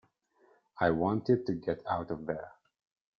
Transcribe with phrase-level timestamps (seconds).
[0.79, 2.53] I wanted to get out of there.